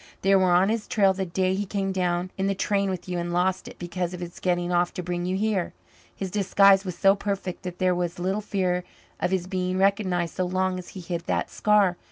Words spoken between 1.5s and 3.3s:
he came down in the train with you